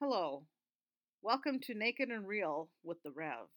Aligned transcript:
Hello, 0.00 0.44
welcome 1.22 1.58
to 1.58 1.74
Naked 1.74 2.08
and 2.08 2.28
Real 2.28 2.68
with 2.84 3.02
the 3.02 3.10
Rev. 3.10 3.48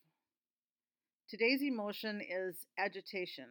Today's 1.30 1.62
emotion 1.62 2.20
is 2.20 2.66
agitation 2.80 3.46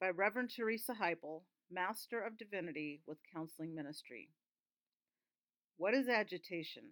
by 0.00 0.08
Reverend 0.08 0.50
Teresa 0.50 0.94
Heipel, 1.00 1.42
Master 1.70 2.20
of 2.20 2.36
Divinity 2.36 3.00
with 3.06 3.18
Counseling 3.32 3.76
Ministry. 3.76 4.30
What 5.76 5.94
is 5.94 6.08
agitation? 6.08 6.82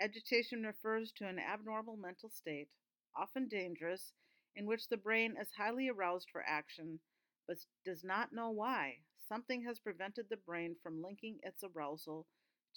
Agitation 0.00 0.62
refers 0.62 1.12
to 1.18 1.28
an 1.28 1.38
abnormal 1.38 1.98
mental 1.98 2.30
state, 2.30 2.68
often 3.14 3.48
dangerous, 3.48 4.14
in 4.56 4.64
which 4.64 4.88
the 4.88 4.96
brain 4.96 5.34
is 5.38 5.48
highly 5.58 5.90
aroused 5.90 6.28
for 6.32 6.42
action 6.48 7.00
but 7.46 7.58
does 7.84 8.02
not 8.02 8.32
know 8.32 8.48
why. 8.48 8.94
Something 9.28 9.62
has 9.64 9.78
prevented 9.78 10.24
the 10.30 10.38
brain 10.38 10.74
from 10.82 11.02
linking 11.02 11.36
its 11.42 11.62
arousal 11.62 12.26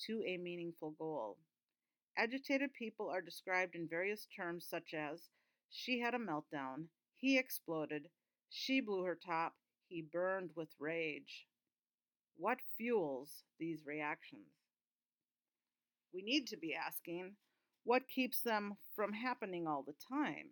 to 0.07 0.23
a 0.25 0.37
meaningful 0.37 0.91
goal. 0.91 1.37
Agitated 2.17 2.73
people 2.73 3.09
are 3.09 3.21
described 3.21 3.75
in 3.75 3.87
various 3.87 4.27
terms 4.35 4.65
such 4.69 4.93
as 4.93 5.29
she 5.69 5.99
had 5.99 6.13
a 6.13 6.19
meltdown, 6.19 6.85
he 7.15 7.37
exploded, 7.37 8.09
she 8.49 8.81
blew 8.81 9.03
her 9.03 9.15
top, 9.15 9.53
he 9.87 10.01
burned 10.01 10.51
with 10.55 10.69
rage. 10.79 11.45
What 12.35 12.59
fuels 12.77 13.43
these 13.59 13.85
reactions? 13.85 14.47
We 16.13 16.21
need 16.21 16.47
to 16.47 16.57
be 16.57 16.75
asking 16.75 17.35
what 17.83 18.07
keeps 18.07 18.41
them 18.41 18.77
from 18.95 19.13
happening 19.13 19.67
all 19.67 19.83
the 19.83 19.95
time? 20.07 20.49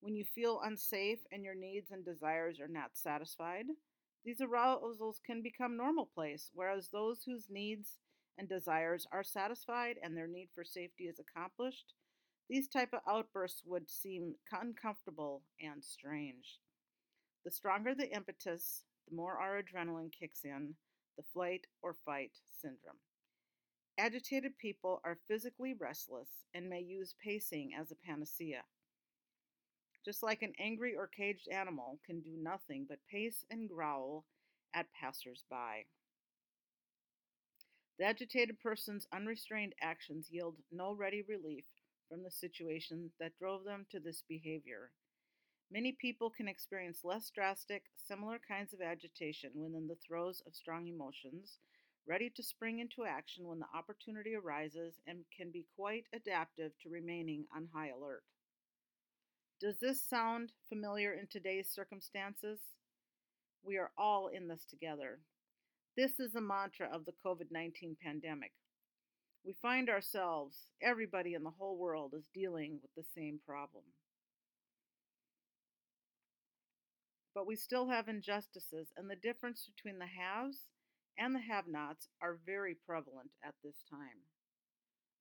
When 0.00 0.16
you 0.16 0.24
feel 0.24 0.60
unsafe 0.64 1.20
and 1.30 1.44
your 1.44 1.54
needs 1.54 1.90
and 1.90 2.04
desires 2.04 2.58
are 2.60 2.68
not 2.68 2.90
satisfied, 2.94 3.66
these 4.24 4.40
arousals 4.40 5.20
can 5.24 5.40
become 5.42 5.76
normal 5.76 6.06
place, 6.06 6.50
whereas 6.52 6.88
those 6.88 7.22
whose 7.24 7.46
needs 7.48 7.98
and 8.38 8.48
desires 8.48 9.06
are 9.12 9.22
satisfied 9.22 9.96
and 10.02 10.16
their 10.16 10.26
need 10.26 10.48
for 10.54 10.64
safety 10.64 11.04
is 11.04 11.18
accomplished, 11.18 11.94
these 12.48 12.68
type 12.68 12.90
of 12.92 13.00
outbursts 13.08 13.62
would 13.64 13.90
seem 13.90 14.34
uncomfortable 14.52 15.42
and 15.60 15.82
strange. 15.82 16.60
The 17.44 17.50
stronger 17.50 17.94
the 17.94 18.12
impetus, 18.14 18.84
the 19.08 19.16
more 19.16 19.38
our 19.38 19.62
adrenaline 19.62 20.12
kicks 20.12 20.44
in, 20.44 20.74
the 21.16 21.24
flight 21.32 21.66
or 21.82 21.94
fight 22.04 22.32
syndrome. 22.60 22.98
Agitated 23.98 24.58
people 24.58 25.00
are 25.04 25.18
physically 25.26 25.74
restless 25.78 26.28
and 26.54 26.68
may 26.68 26.80
use 26.80 27.14
pacing 27.24 27.70
as 27.78 27.90
a 27.90 28.06
panacea. 28.06 28.62
Just 30.04 30.22
like 30.22 30.42
an 30.42 30.52
angry 30.60 30.94
or 30.94 31.08
caged 31.08 31.48
animal 31.48 31.98
can 32.04 32.20
do 32.20 32.36
nothing 32.36 32.86
but 32.88 32.98
pace 33.10 33.44
and 33.50 33.68
growl 33.68 34.24
at 34.74 34.86
passers-by. 34.92 35.84
The 37.98 38.04
agitated 38.04 38.60
person's 38.60 39.06
unrestrained 39.12 39.74
actions 39.80 40.28
yield 40.30 40.56
no 40.70 40.92
ready 40.92 41.22
relief 41.22 41.64
from 42.08 42.22
the 42.22 42.30
situation 42.30 43.10
that 43.18 43.36
drove 43.38 43.64
them 43.64 43.86
to 43.90 44.00
this 44.00 44.22
behavior. 44.28 44.90
Many 45.72 45.92
people 45.92 46.30
can 46.30 46.46
experience 46.46 47.00
less 47.04 47.30
drastic, 47.30 47.84
similar 47.96 48.38
kinds 48.38 48.72
of 48.72 48.80
agitation 48.80 49.50
when 49.54 49.74
in 49.74 49.88
the 49.88 49.96
throes 50.06 50.42
of 50.46 50.54
strong 50.54 50.86
emotions, 50.86 51.58
ready 52.06 52.30
to 52.36 52.42
spring 52.42 52.78
into 52.78 53.04
action 53.04 53.48
when 53.48 53.58
the 53.58 53.66
opportunity 53.74 54.36
arises, 54.36 55.00
and 55.06 55.24
can 55.36 55.50
be 55.50 55.66
quite 55.74 56.04
adaptive 56.12 56.72
to 56.82 56.88
remaining 56.88 57.46
on 57.54 57.68
high 57.74 57.88
alert. 57.88 58.22
Does 59.60 59.78
this 59.80 60.02
sound 60.02 60.52
familiar 60.68 61.14
in 61.14 61.26
today's 61.26 61.68
circumstances? 61.68 62.60
We 63.64 63.78
are 63.78 63.90
all 63.98 64.28
in 64.28 64.46
this 64.46 64.64
together. 64.66 65.18
This 65.96 66.20
is 66.20 66.32
the 66.32 66.42
mantra 66.42 66.90
of 66.92 67.06
the 67.06 67.14
COVID 67.24 67.50
19 67.50 67.96
pandemic. 68.02 68.52
We 69.46 69.54
find 69.62 69.88
ourselves, 69.88 70.66
everybody 70.82 71.32
in 71.32 71.42
the 71.42 71.54
whole 71.58 71.78
world 71.78 72.12
is 72.14 72.28
dealing 72.34 72.80
with 72.82 72.90
the 72.94 73.10
same 73.14 73.40
problem. 73.46 73.84
But 77.34 77.46
we 77.46 77.56
still 77.56 77.88
have 77.88 78.08
injustices, 78.08 78.88
and 78.94 79.08
the 79.08 79.16
difference 79.16 79.70
between 79.74 79.98
the 79.98 80.06
haves 80.06 80.64
and 81.18 81.34
the 81.34 81.40
have 81.40 81.66
nots 81.66 82.08
are 82.20 82.40
very 82.44 82.76
prevalent 82.86 83.30
at 83.42 83.54
this 83.64 83.82
time. 83.88 84.20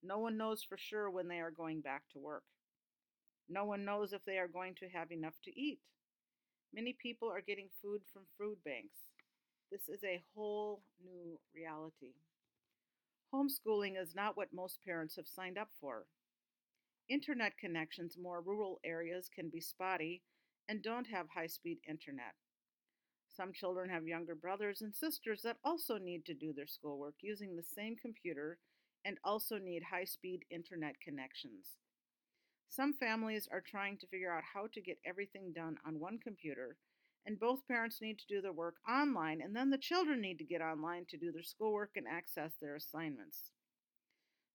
No 0.03 0.19
one 0.19 0.35
knows 0.35 0.61
for 0.61 0.77
sure 0.77 1.09
when 1.09 1.29
they 1.29 1.39
are 1.39 1.51
going 1.51 1.79
back 1.79 2.03
to 2.11 2.19
work. 2.19 2.43
No 3.47 3.63
one 3.63 3.85
knows 3.85 4.11
if 4.11 4.25
they 4.25 4.39
are 4.39 4.49
going 4.49 4.75
to 4.79 4.89
have 4.89 5.11
enough 5.11 5.35
to 5.45 5.57
eat. 5.57 5.79
Many 6.73 6.97
people 7.01 7.29
are 7.29 7.41
getting 7.41 7.69
food 7.81 8.01
from 8.11 8.23
food 8.37 8.57
banks. 8.65 8.97
This 9.71 9.89
is 9.89 10.03
a 10.03 10.23
whole 10.33 10.83
new 11.03 11.39
reality. 11.53 12.13
Homeschooling 13.33 14.01
is 14.01 14.15
not 14.15 14.37
what 14.37 14.53
most 14.53 14.79
parents 14.85 15.15
have 15.15 15.27
signed 15.27 15.57
up 15.57 15.69
for. 15.81 16.05
Internet 17.09 17.57
connections 17.57 18.15
in 18.15 18.23
more 18.23 18.41
rural 18.41 18.79
areas 18.83 19.29
can 19.33 19.49
be 19.49 19.59
spotty 19.59 20.21
and 20.69 20.81
don't 20.81 21.07
have 21.07 21.27
high 21.29 21.47
speed 21.47 21.79
internet. 21.87 22.35
Some 23.35 23.51
children 23.51 23.89
have 23.89 24.07
younger 24.07 24.35
brothers 24.35 24.81
and 24.81 24.95
sisters 24.95 25.41
that 25.43 25.57
also 25.63 25.97
need 25.97 26.25
to 26.25 26.33
do 26.33 26.53
their 26.53 26.67
schoolwork 26.67 27.15
using 27.21 27.55
the 27.55 27.63
same 27.63 27.95
computer 28.01 28.59
and 29.03 29.17
also 29.23 29.57
need 29.57 29.83
high 29.83 30.05
speed 30.05 30.45
internet 30.49 30.95
connections. 31.01 31.77
Some 32.69 32.93
families 32.93 33.47
are 33.51 33.61
trying 33.61 33.97
to 33.97 34.07
figure 34.07 34.31
out 34.31 34.43
how 34.53 34.67
to 34.73 34.81
get 34.81 34.99
everything 35.05 35.51
done 35.53 35.77
on 35.85 35.99
one 35.99 36.17
computer 36.17 36.77
and 37.25 37.39
both 37.39 37.67
parents 37.67 38.01
need 38.01 38.19
to 38.19 38.27
do 38.27 38.41
their 38.41 38.53
work 38.53 38.75
online, 38.87 39.41
and 39.41 39.55
then 39.55 39.69
the 39.69 39.77
children 39.77 40.21
need 40.21 40.37
to 40.37 40.43
get 40.43 40.61
online 40.61 41.05
to 41.09 41.17
do 41.17 41.31
their 41.31 41.43
schoolwork 41.43 41.91
and 41.95 42.05
access 42.07 42.53
their 42.61 42.75
assignments. 42.75 43.51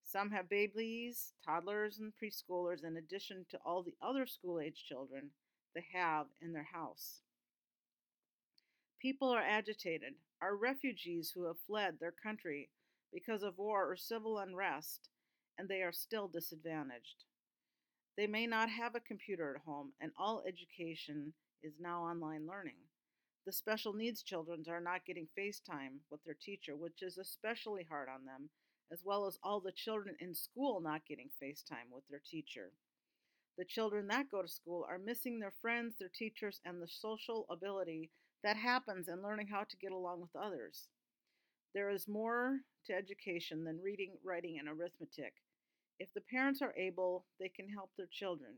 Some 0.05 0.31
have 0.31 0.49
babies, 0.49 1.33
toddlers, 1.45 1.99
and 1.99 2.13
preschoolers 2.13 2.85
in 2.85 2.97
addition 2.97 3.47
to 3.51 3.59
all 3.65 3.83
the 3.83 3.95
other 4.03 4.27
school 4.27 4.61
age 4.61 4.85
children 4.89 5.31
they 5.75 5.85
have 5.95 6.27
in 6.41 6.53
their 6.53 6.69
house. 6.73 7.21
People 9.01 9.31
are 9.31 9.43
agitated, 9.43 10.15
are 10.43 10.57
refugees 10.57 11.33
who 11.35 11.47
have 11.47 11.57
fled 11.67 11.95
their 12.01 12.13
country 12.13 12.71
because 13.13 13.43
of 13.43 13.57
war 13.57 13.91
or 13.91 13.97
civil 13.97 14.39
unrest, 14.39 15.09
and 15.59 15.69
they 15.69 15.83
are 15.83 15.93
still 15.93 16.29
disadvantaged. 16.29 17.25
They 18.17 18.27
may 18.27 18.47
not 18.47 18.69
have 18.69 18.95
a 18.95 19.01
computer 19.01 19.55
at 19.55 19.63
home, 19.63 19.93
and 20.01 20.13
all 20.19 20.43
education 20.47 21.33
is 21.63 21.75
now 21.81 22.03
online 22.03 22.47
learning. 22.47 22.77
The 23.47 23.53
special 23.53 23.93
needs 23.93 24.23
children 24.23 24.65
are 24.69 24.81
not 24.81 25.05
getting 25.07 25.27
FaceTime 25.39 26.01
with 26.11 26.23
their 26.25 26.37
teacher, 26.41 26.77
which 26.77 27.03
is 27.03 27.19
especially 27.19 27.85
hard 27.89 28.09
on 28.09 28.25
them, 28.25 28.51
as 28.93 29.03
well 29.05 29.27
as 29.27 29.39
all 29.43 29.61
the 29.61 29.73
children 29.73 30.17
in 30.21 30.35
school 30.35 30.81
not 30.81 31.07
getting 31.07 31.31
FaceTime 31.43 31.93
with 31.93 32.05
their 32.11 32.23
teacher. 32.29 32.73
The 33.59 33.65
children 33.65 34.07
that 34.09 34.31
go 34.31 34.43
to 34.43 34.49
school 34.49 34.87
are 34.89 34.99
missing 34.99 35.39
their 35.39 35.55
friends, 35.61 35.97
their 35.99 36.11
teachers, 36.15 36.61
and 36.65 36.81
the 36.81 36.89
social 36.89 37.47
ability 37.51 38.11
that 38.43 38.57
happens 38.57 39.09
in 39.09 39.23
learning 39.23 39.49
how 39.49 39.65
to 39.65 39.77
get 39.77 39.93
along 39.93 40.21
with 40.21 40.35
others. 40.35 40.89
There 41.75 41.91
is 41.91 42.09
more 42.09 42.61
to 42.87 42.95
education 42.95 43.65
than 43.65 43.81
reading, 43.85 44.13
writing, 44.25 44.59
and 44.59 44.69
arithmetic. 44.69 45.35
If 45.99 46.13
the 46.15 46.23
parents 46.23 46.63
are 46.63 46.75
able, 46.77 47.27
they 47.39 47.49
can 47.49 47.69
help 47.69 47.91
their 47.97 48.09
children. 48.11 48.55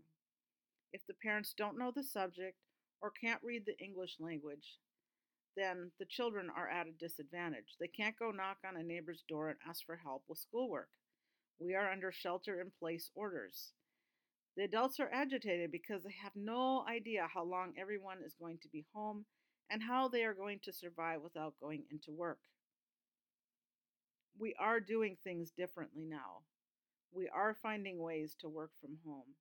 If 0.92 1.06
the 1.06 1.14
parents 1.14 1.54
don't 1.56 1.78
know 1.78 1.92
the 1.94 2.04
subject 2.04 2.56
or 3.02 3.10
can't 3.10 3.42
read 3.42 3.64
the 3.66 3.78
English 3.84 4.16
language, 4.20 4.78
then 5.56 5.90
the 5.98 6.06
children 6.06 6.48
are 6.56 6.68
at 6.68 6.86
a 6.86 6.92
disadvantage. 6.92 7.76
They 7.78 7.88
can't 7.88 8.18
go 8.18 8.30
knock 8.30 8.58
on 8.66 8.76
a 8.76 8.82
neighbor's 8.82 9.24
door 9.28 9.48
and 9.50 9.58
ask 9.68 9.84
for 9.84 9.96
help 9.96 10.22
with 10.28 10.38
schoolwork. 10.38 10.88
We 11.58 11.74
are 11.74 11.90
under 11.90 12.12
shelter 12.12 12.60
in 12.60 12.70
place 12.78 13.10
orders. 13.14 13.72
The 14.56 14.64
adults 14.64 15.00
are 15.00 15.10
agitated 15.12 15.72
because 15.72 16.02
they 16.02 16.14
have 16.22 16.32
no 16.36 16.84
idea 16.88 17.28
how 17.32 17.44
long 17.44 17.72
everyone 17.78 18.18
is 18.24 18.34
going 18.38 18.58
to 18.62 18.68
be 18.68 18.86
home 18.94 19.24
and 19.70 19.82
how 19.82 20.08
they 20.08 20.24
are 20.24 20.34
going 20.34 20.60
to 20.64 20.72
survive 20.72 21.22
without 21.22 21.54
going 21.60 21.84
into 21.90 22.12
work. 22.12 22.38
We 24.38 24.54
are 24.58 24.80
doing 24.80 25.16
things 25.22 25.50
differently 25.50 26.04
now. 26.04 26.42
We 27.12 27.28
are 27.28 27.56
finding 27.62 27.98
ways 27.98 28.36
to 28.40 28.48
work 28.48 28.70
from 28.80 28.98
home. 29.06 29.34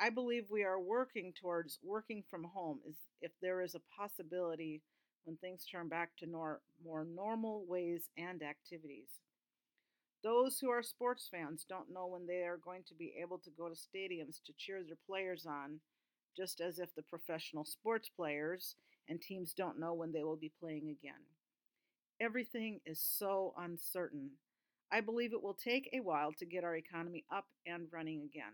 I 0.00 0.10
believe 0.10 0.50
we 0.50 0.64
are 0.64 0.80
working 0.80 1.32
towards 1.32 1.78
working 1.82 2.24
from 2.28 2.42
home 2.42 2.80
is 2.88 2.96
if 3.20 3.30
there 3.40 3.60
is 3.60 3.76
a 3.76 3.80
possibility 3.96 4.82
when 5.24 5.36
things 5.36 5.64
turn 5.64 5.88
back 5.88 6.16
to 6.16 6.26
nor- 6.26 6.62
more 6.82 7.04
normal 7.04 7.64
ways 7.66 8.10
and 8.16 8.42
activities. 8.42 9.20
Those 10.22 10.58
who 10.58 10.70
are 10.70 10.82
sports 10.82 11.28
fans 11.30 11.64
don't 11.68 11.92
know 11.92 12.06
when 12.06 12.26
they 12.26 12.44
are 12.44 12.56
going 12.56 12.84
to 12.84 12.94
be 12.94 13.14
able 13.20 13.38
to 13.40 13.50
go 13.50 13.68
to 13.68 13.74
stadiums 13.74 14.42
to 14.44 14.52
cheer 14.56 14.82
their 14.82 14.96
players 15.06 15.44
on, 15.46 15.80
just 16.36 16.60
as 16.60 16.78
if 16.78 16.94
the 16.94 17.02
professional 17.02 17.64
sports 17.66 18.08
players 18.08 18.76
and 19.08 19.20
teams 19.20 19.52
don't 19.54 19.78
know 19.78 19.92
when 19.94 20.12
they 20.12 20.24
will 20.24 20.36
be 20.36 20.52
playing 20.60 20.88
again. 20.88 21.20
Everything 22.20 22.80
is 22.86 23.00
so 23.00 23.54
uncertain. 23.58 24.30
I 24.92 25.00
believe 25.00 25.32
it 25.32 25.42
will 25.42 25.54
take 25.54 25.88
a 25.92 26.00
while 26.00 26.32
to 26.34 26.46
get 26.46 26.64
our 26.64 26.76
economy 26.76 27.24
up 27.32 27.46
and 27.66 27.88
running 27.92 28.22
again. 28.22 28.52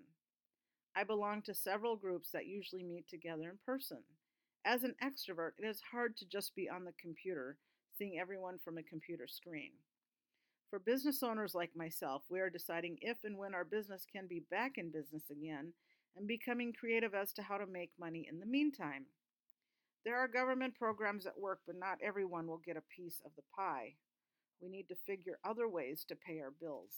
I 0.97 1.05
belong 1.05 1.43
to 1.43 1.55
several 1.55 1.95
groups 1.95 2.31
that 2.33 2.47
usually 2.47 2.83
meet 2.83 3.07
together 3.07 3.51
in 3.51 3.59
person. 3.67 3.99
As 4.65 4.83
an 4.83 4.95
extrovert, 5.05 5.51
it 5.59 5.67
is 5.67 5.83
hard 5.93 6.17
to 6.17 6.25
just 6.25 6.55
be 6.55 6.71
on 6.71 6.85
the 6.85 6.95
computer, 7.01 7.59
seeing 7.99 8.19
everyone 8.19 8.59
from 8.65 8.79
a 8.79 8.83
computer 8.83 9.27
screen. 9.29 9.73
For 10.71 10.79
business 10.79 11.23
owners 11.23 11.55
like 11.55 11.77
myself, 11.77 12.23
we 12.31 12.41
are 12.41 12.49
deciding 12.49 12.97
if 13.03 13.19
and 13.25 13.37
when 13.37 13.55
our 13.55 13.65
business 13.65 14.07
can 14.11 14.27
be 14.27 14.43
back 14.51 14.79
in 14.79 14.91
business 14.91 15.25
again 15.31 15.75
and 16.17 16.27
becoming 16.27 16.73
creative 16.73 17.15
as 17.15 17.35
to 17.35 17.43
how 17.43 17.59
to 17.59 17.67
make 17.67 17.91
money 18.01 18.27
in 18.29 18.41
the 18.41 18.47
meantime. 18.47 19.05
There 20.07 20.17
are 20.17 20.29
government 20.29 20.77
programs 20.79 21.27
at 21.27 21.39
work, 21.39 21.61
but 21.67 21.77
not 21.79 21.99
everyone 22.03 22.47
will 22.47 22.63
get 22.65 22.79
a 22.79 22.97
piece 22.97 23.21
of 23.27 23.33
the 23.37 23.43
pie. 23.55 23.97
We 24.63 24.71
need 24.71 24.89
to 24.89 24.97
figure 25.07 25.39
other 25.45 25.69
ways 25.69 26.07
to 26.09 26.17
pay 26.17 26.41
our 26.41 26.53
bills. 26.59 26.95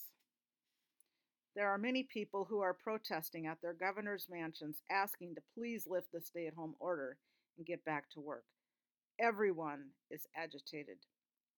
There 1.59 1.69
are 1.69 1.77
many 1.77 2.05
people 2.05 2.47
who 2.49 2.61
are 2.61 2.73
protesting 2.73 3.49
at 3.49 3.61
their 3.61 3.73
governor's 3.73 4.29
mansions 4.31 4.81
asking 4.93 5.35
to 5.35 5.41
please 5.57 5.89
lift 5.91 6.13
the 6.13 6.21
stay 6.21 6.47
at 6.47 6.55
home 6.55 6.77
order 6.79 7.17
and 7.57 7.67
get 7.67 7.85
back 7.85 8.09
to 8.11 8.21
work. 8.21 8.45
Everyone 9.19 9.87
is 10.09 10.29
agitated. 10.37 10.99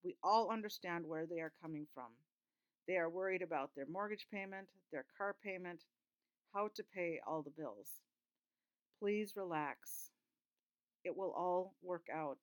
We 0.02 0.16
all 0.24 0.50
understand 0.50 1.04
where 1.06 1.26
they 1.26 1.40
are 1.40 1.52
coming 1.60 1.86
from. 1.92 2.12
They 2.88 2.96
are 2.96 3.10
worried 3.10 3.42
about 3.42 3.72
their 3.76 3.84
mortgage 3.92 4.26
payment, 4.32 4.68
their 4.90 5.04
car 5.18 5.36
payment, 5.44 5.82
how 6.54 6.70
to 6.76 6.82
pay 6.94 7.20
all 7.28 7.42
the 7.42 7.50
bills. 7.50 8.00
Please 8.98 9.34
relax. 9.36 10.12
It 11.04 11.14
will 11.14 11.34
all 11.36 11.74
work 11.82 12.06
out. 12.10 12.38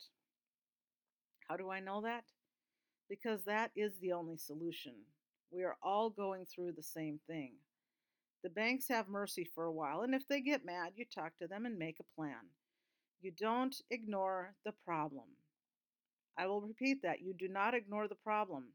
How 1.49 1.57
do 1.57 1.71
I 1.71 1.79
know 1.79 2.01
that? 2.01 2.25
Because 3.09 3.45
that 3.45 3.71
is 3.75 3.93
the 3.99 4.11
only 4.11 4.37
solution. 4.37 4.93
We 5.51 5.63
are 5.63 5.77
all 5.81 6.09
going 6.09 6.45
through 6.45 6.73
the 6.73 6.83
same 6.83 7.19
thing. 7.27 7.53
The 8.43 8.49
banks 8.49 8.87
have 8.89 9.07
mercy 9.07 9.49
for 9.55 9.65
a 9.65 9.71
while, 9.71 10.01
and 10.01 10.13
if 10.13 10.27
they 10.27 10.41
get 10.41 10.65
mad, 10.65 10.93
you 10.95 11.05
talk 11.05 11.37
to 11.37 11.47
them 11.47 11.65
and 11.65 11.77
make 11.77 11.99
a 11.99 12.15
plan. 12.15 12.51
You 13.21 13.31
don't 13.31 13.75
ignore 13.89 14.53
the 14.63 14.73
problem. 14.85 15.25
I 16.37 16.45
will 16.45 16.61
repeat 16.61 17.01
that. 17.01 17.21
You 17.21 17.33
do 17.33 17.47
not 17.47 17.73
ignore 17.73 18.07
the 18.07 18.15
problem. 18.15 18.65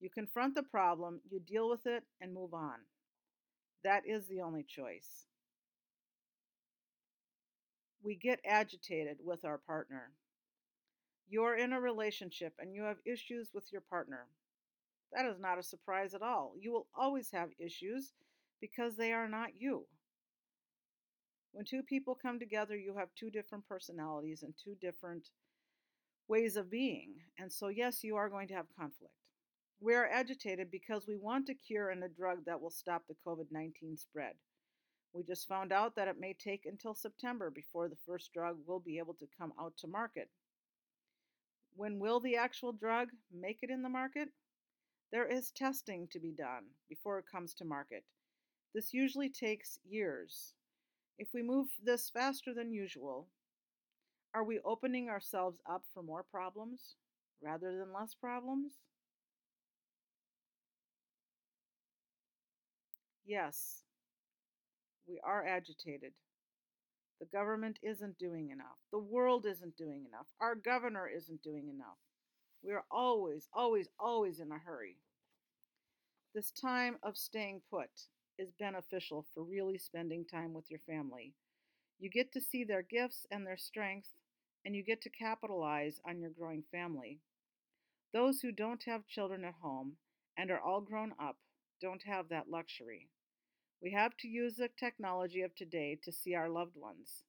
You 0.00 0.10
confront 0.10 0.54
the 0.54 0.62
problem, 0.62 1.20
you 1.30 1.40
deal 1.40 1.68
with 1.68 1.86
it, 1.86 2.04
and 2.20 2.32
move 2.32 2.54
on. 2.54 2.78
That 3.84 4.02
is 4.06 4.26
the 4.26 4.42
only 4.42 4.64
choice. 4.64 5.24
We 8.02 8.14
get 8.14 8.40
agitated 8.46 9.18
with 9.24 9.44
our 9.44 9.58
partner. 9.58 10.12
You're 11.28 11.56
in 11.56 11.72
a 11.72 11.80
relationship 11.80 12.54
and 12.58 12.74
you 12.74 12.82
have 12.82 12.98
issues 13.04 13.48
with 13.52 13.72
your 13.72 13.82
partner. 13.82 14.26
That 15.12 15.26
is 15.26 15.38
not 15.40 15.58
a 15.58 15.62
surprise 15.62 16.14
at 16.14 16.22
all. 16.22 16.52
You 16.58 16.72
will 16.72 16.86
always 16.96 17.30
have 17.32 17.50
issues 17.58 18.12
because 18.60 18.96
they 18.96 19.12
are 19.12 19.28
not 19.28 19.50
you. 19.58 19.86
When 21.52 21.64
two 21.64 21.82
people 21.82 22.14
come 22.14 22.38
together, 22.38 22.76
you 22.76 22.94
have 22.96 23.08
two 23.14 23.30
different 23.30 23.66
personalities 23.66 24.42
and 24.42 24.54
two 24.62 24.74
different 24.80 25.28
ways 26.28 26.56
of 26.56 26.70
being. 26.70 27.14
And 27.38 27.50
so, 27.50 27.68
yes, 27.68 28.04
you 28.04 28.16
are 28.16 28.28
going 28.28 28.48
to 28.48 28.54
have 28.54 28.66
conflict. 28.78 29.14
We 29.80 29.94
are 29.94 30.08
agitated 30.08 30.70
because 30.70 31.06
we 31.06 31.16
want 31.16 31.48
a 31.48 31.54
cure 31.54 31.90
and 31.90 32.02
a 32.04 32.08
drug 32.08 32.44
that 32.46 32.60
will 32.60 32.70
stop 32.70 33.04
the 33.08 33.16
COVID 33.26 33.46
19 33.50 33.96
spread. 33.96 34.34
We 35.14 35.22
just 35.22 35.48
found 35.48 35.72
out 35.72 35.96
that 35.96 36.08
it 36.08 36.20
may 36.20 36.34
take 36.34 36.66
until 36.66 36.94
September 36.94 37.50
before 37.50 37.88
the 37.88 37.96
first 38.06 38.32
drug 38.32 38.58
will 38.66 38.80
be 38.80 38.98
able 38.98 39.14
to 39.14 39.28
come 39.38 39.52
out 39.58 39.72
to 39.78 39.86
market. 39.86 40.28
When 41.76 41.98
will 41.98 42.20
the 42.20 42.36
actual 42.36 42.72
drug 42.72 43.08
make 43.32 43.60
it 43.62 43.70
in 43.70 43.82
the 43.82 43.88
market? 43.88 44.28
There 45.10 45.26
is 45.26 45.50
testing 45.50 46.08
to 46.12 46.20
be 46.20 46.32
done 46.32 46.64
before 46.88 47.18
it 47.18 47.24
comes 47.30 47.54
to 47.54 47.64
market. 47.64 48.04
This 48.74 48.92
usually 48.92 49.30
takes 49.30 49.78
years. 49.88 50.52
If 51.18 51.28
we 51.32 51.42
move 51.42 51.68
this 51.82 52.10
faster 52.10 52.52
than 52.52 52.72
usual, 52.72 53.28
are 54.34 54.44
we 54.44 54.60
opening 54.64 55.08
ourselves 55.08 55.60
up 55.68 55.84
for 55.94 56.02
more 56.02 56.22
problems 56.22 56.96
rather 57.42 57.76
than 57.78 57.92
less 57.92 58.14
problems? 58.14 58.74
Yes, 63.24 63.84
we 65.06 65.18
are 65.24 65.46
agitated. 65.46 66.12
The 67.20 67.26
government 67.26 67.78
isn't 67.82 68.18
doing 68.18 68.50
enough. 68.50 68.78
The 68.92 68.98
world 68.98 69.44
isn't 69.46 69.76
doing 69.76 70.04
enough. 70.06 70.26
Our 70.40 70.54
governor 70.54 71.08
isn't 71.08 71.42
doing 71.42 71.68
enough. 71.68 71.98
We 72.62 72.72
are 72.72 72.84
always, 72.90 73.48
always, 73.52 73.88
always 73.98 74.40
in 74.40 74.50
a 74.50 74.58
hurry. 74.58 74.96
This 76.34 76.50
time 76.50 76.98
of 77.02 77.16
staying 77.16 77.62
put 77.70 77.90
is 78.38 78.52
beneficial 78.58 79.26
for 79.32 79.42
really 79.42 79.78
spending 79.78 80.24
time 80.24 80.52
with 80.52 80.70
your 80.70 80.80
family. 80.80 81.34
You 81.98 82.10
get 82.10 82.32
to 82.32 82.40
see 82.40 82.64
their 82.64 82.82
gifts 82.82 83.26
and 83.30 83.46
their 83.46 83.56
strengths, 83.56 84.10
and 84.64 84.74
you 84.74 84.84
get 84.84 85.00
to 85.02 85.10
capitalize 85.10 86.00
on 86.06 86.20
your 86.20 86.30
growing 86.30 86.62
family. 86.70 87.20
Those 88.12 88.40
who 88.40 88.52
don't 88.52 88.82
have 88.84 89.06
children 89.06 89.44
at 89.44 89.54
home 89.60 89.96
and 90.36 90.50
are 90.50 90.60
all 90.60 90.80
grown 90.80 91.12
up 91.20 91.36
don't 91.80 92.02
have 92.04 92.28
that 92.28 92.50
luxury. 92.50 93.08
We 93.82 93.92
have 93.92 94.16
to 94.18 94.28
use 94.28 94.56
the 94.56 94.68
technology 94.68 95.42
of 95.42 95.54
today 95.54 95.98
to 96.04 96.12
see 96.12 96.34
our 96.34 96.48
loved 96.48 96.76
ones. 96.76 97.22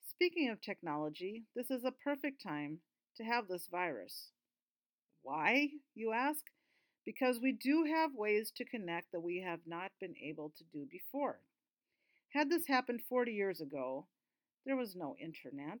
Speaking 0.00 0.50
of 0.50 0.60
technology, 0.60 1.44
this 1.54 1.70
is 1.70 1.84
a 1.84 1.92
perfect 1.92 2.42
time 2.42 2.78
to 3.18 3.24
have 3.24 3.48
this 3.48 3.68
virus. 3.70 4.30
Why, 5.22 5.68
you 5.94 6.12
ask? 6.12 6.44
Because 7.04 7.40
we 7.40 7.52
do 7.52 7.84
have 7.84 8.14
ways 8.14 8.52
to 8.56 8.64
connect 8.64 9.12
that 9.12 9.20
we 9.20 9.42
have 9.46 9.60
not 9.66 9.92
been 10.00 10.14
able 10.22 10.52
to 10.56 10.64
do 10.72 10.86
before. 10.90 11.40
Had 12.32 12.50
this 12.50 12.66
happened 12.66 13.00
40 13.08 13.32
years 13.32 13.60
ago, 13.60 14.06
there 14.66 14.76
was 14.76 14.94
no 14.94 15.16
internet. 15.18 15.80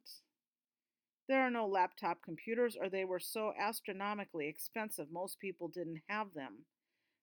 There 1.28 1.42
are 1.42 1.50
no 1.50 1.66
laptop 1.66 2.22
computers, 2.22 2.76
or 2.80 2.88
they 2.88 3.04
were 3.04 3.20
so 3.20 3.52
astronomically 3.58 4.48
expensive 4.48 5.08
most 5.12 5.38
people 5.38 5.68
didn't 5.68 6.00
have 6.08 6.32
them. 6.34 6.64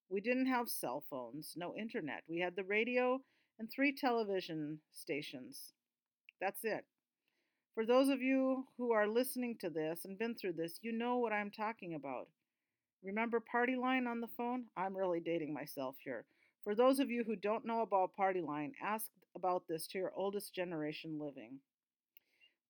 We 0.10 0.22
didn't 0.22 0.46
have 0.46 0.70
cell 0.70 1.04
phones, 1.10 1.54
no 1.56 1.76
internet. 1.76 2.24
We 2.28 2.40
had 2.40 2.56
the 2.56 2.64
radio 2.64 3.22
and 3.58 3.70
three 3.70 3.94
television 3.94 4.80
stations. 4.94 5.74
That's 6.40 6.64
it. 6.64 6.86
For 7.76 7.86
those 7.86 8.08
of 8.08 8.22
you 8.22 8.64
who 8.78 8.94
are 8.94 9.06
listening 9.06 9.58
to 9.60 9.70
this 9.70 10.06
and 10.06 10.18
been 10.18 10.34
through 10.34 10.54
this, 10.54 10.80
you 10.82 10.94
know 10.94 11.18
what 11.18 11.34
I'm 11.34 11.52
talking 11.52 11.94
about. 11.94 12.30
Remember 13.04 13.42
Party 13.42 13.76
Line 13.76 14.08
on 14.08 14.22
the 14.22 14.30
phone? 14.38 14.68
I'm 14.78 14.96
really 14.96 15.20
dating 15.20 15.54
myself 15.54 15.98
here. 16.02 16.26
For 16.64 16.74
those 16.74 17.00
of 17.00 17.12
you 17.12 17.26
who 17.26 17.36
don't 17.36 17.66
know 17.66 17.82
about 17.82 18.16
Party 18.16 18.40
Line, 18.40 18.72
ask 18.82 19.08
about 19.36 19.64
this 19.68 19.88
to 19.88 19.98
your 19.98 20.14
oldest 20.16 20.56
generation 20.56 21.20
living. 21.20 21.60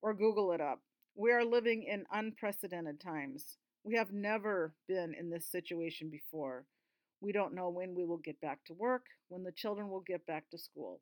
Or 0.01 0.15
Google 0.15 0.51
it 0.53 0.59
up. 0.59 0.81
We 1.15 1.31
are 1.31 1.45
living 1.45 1.83
in 1.83 2.05
unprecedented 2.11 2.99
times. 2.99 3.57
We 3.83 3.95
have 3.97 4.11
never 4.11 4.73
been 4.87 5.13
in 5.13 5.29
this 5.29 5.45
situation 5.45 6.09
before. 6.09 6.65
We 7.21 7.31
don't 7.31 7.53
know 7.53 7.69
when 7.69 7.93
we 7.93 8.05
will 8.05 8.17
get 8.17 8.41
back 8.41 8.65
to 8.65 8.73
work, 8.73 9.03
when 9.27 9.43
the 9.43 9.51
children 9.51 9.89
will 9.89 10.03
get 10.05 10.25
back 10.25 10.49
to 10.49 10.57
school. 10.57 10.99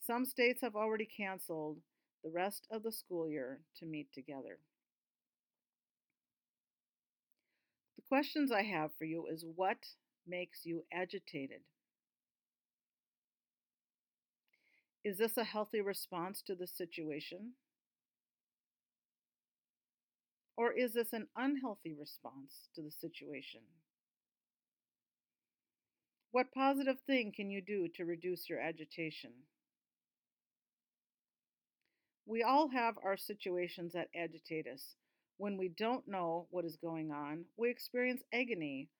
Some 0.00 0.24
states 0.24 0.62
have 0.62 0.76
already 0.76 1.04
canceled 1.04 1.76
the 2.22 2.30
rest 2.30 2.66
of 2.70 2.82
the 2.82 2.92
school 2.92 3.28
year 3.28 3.60
to 3.78 3.86
meet 3.86 4.12
together. 4.12 4.58
The 7.96 8.02
questions 8.08 8.50
I 8.50 8.62
have 8.62 8.90
for 8.98 9.04
you 9.04 9.26
is 9.26 9.44
what 9.54 9.78
makes 10.26 10.64
you 10.64 10.84
agitated? 10.92 11.60
Is 15.04 15.18
this 15.18 15.36
a 15.36 15.44
healthy 15.44 15.80
response 15.80 16.42
to 16.42 16.54
the 16.54 16.66
situation? 16.66 17.52
Or 20.56 20.72
is 20.72 20.92
this 20.92 21.12
an 21.12 21.28
unhealthy 21.36 21.94
response 21.94 22.68
to 22.74 22.82
the 22.82 22.90
situation? 22.90 23.60
What 26.32 26.52
positive 26.52 26.98
thing 27.06 27.32
can 27.34 27.50
you 27.50 27.62
do 27.62 27.88
to 27.94 28.04
reduce 28.04 28.50
your 28.50 28.60
agitation? 28.60 29.30
We 32.28 32.42
all 32.42 32.68
have 32.68 32.96
our 33.02 33.16
situations 33.16 33.94
that 33.94 34.10
agitate 34.14 34.66
us. 34.66 34.96
When 35.38 35.56
we 35.56 35.68
don't 35.70 36.06
know 36.06 36.46
what 36.50 36.66
is 36.66 36.76
going 36.76 37.10
on, 37.10 37.46
we 37.56 37.70
experience 37.70 38.22
agony, 38.34 38.90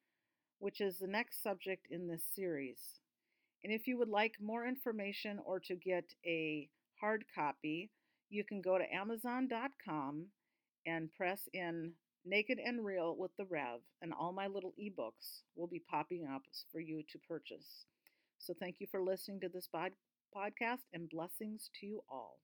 which 0.61 0.81
is 0.81 0.99
the 0.99 1.09
next 1.09 1.43
subject 1.43 1.89
in 1.91 2.09
this 2.09 2.25
series. 2.35 2.79
And 3.63 3.71
if 3.71 3.87
you 3.87 3.99
would 3.99 4.09
like 4.09 4.37
more 4.41 4.67
information 4.67 5.41
or 5.45 5.61
to 5.61 5.77
get 5.77 6.05
a 6.25 6.71
hard 7.03 7.27
copy, 7.35 7.91
you 8.31 8.45
can 8.45 8.63
go 8.63 8.79
to 8.79 8.95
Amazon.com 8.95 10.29
and 10.87 11.13
press 11.13 11.51
in 11.53 11.93
Naked 12.25 12.59
and 12.65 12.83
Real 12.83 13.15
with 13.15 13.33
the 13.37 13.45
Rev, 13.45 13.81
and 14.01 14.15
all 14.15 14.33
my 14.33 14.47
little 14.47 14.73
ebooks 14.81 15.43
will 15.55 15.67
be 15.67 15.83
popping 15.91 16.27
up 16.35 16.45
for 16.73 16.81
you 16.81 17.03
to 17.13 17.19
purchase. 17.29 17.85
So 18.39 18.55
thank 18.59 18.77
you 18.79 18.87
for 18.91 19.03
listening 19.03 19.41
to 19.41 19.51
this 19.51 19.67
pod- 19.67 19.93
podcast 20.35 20.87
and 20.95 21.11
blessings 21.11 21.69
to 21.79 21.87
you 21.87 22.01
all. 22.09 22.39